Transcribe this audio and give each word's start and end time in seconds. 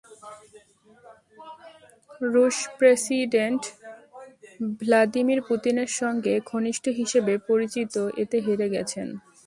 রুশ 2.33 2.57
president 2.77 3.61
Vladimir 4.79 5.41
পুতিনের 5.49 5.89
সঙ্গে 5.99 6.33
ঘনিষ্ঠ 6.45 6.85
হিসেবে 6.99 7.33
পরিচিত 7.49 7.93
এতে 8.23 8.37
হেরে 8.45 8.67
গেছেন। 8.75 9.07